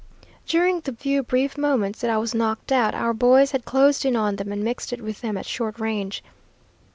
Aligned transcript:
"During 0.47 0.79
the 0.79 0.93
few 0.93 1.21
brief 1.21 1.59
moments 1.59 2.01
that 2.01 2.09
I 2.09 2.17
was 2.17 2.33
knocked 2.33 2.71
out, 2.71 2.95
our 2.95 3.13
boys 3.13 3.51
had 3.51 3.65
closed 3.65 4.03
in 4.03 4.15
on 4.15 4.37
them 4.37 4.51
and 4.51 4.63
mixed 4.63 4.91
it 4.91 4.99
with 4.99 5.21
them 5.21 5.37
at 5.37 5.45
short 5.45 5.77
range. 5.79 6.23